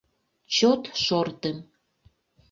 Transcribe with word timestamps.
Чот 0.55 0.83
шортым. 1.03 1.57